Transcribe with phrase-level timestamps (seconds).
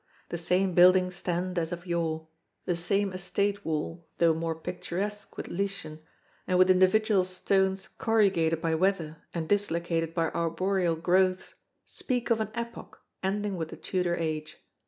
[0.29, 2.25] The same buildings stand as of yore;
[2.65, 5.99] the same estate wall, though more picturesque with lichen,
[6.47, 11.53] and with individual stones corrugated by weather and dislocated by arboreal growths,
[11.85, 14.57] speak of an epoch ending with the Tudor age.